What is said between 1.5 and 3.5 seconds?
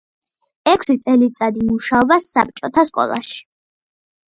მუშაობდა საბჭოთა სკოლაში.